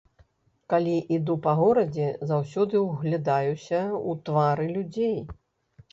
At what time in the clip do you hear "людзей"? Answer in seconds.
4.79-5.17